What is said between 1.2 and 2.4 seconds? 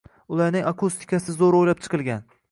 zo‘r o‘ylab chiqilgan.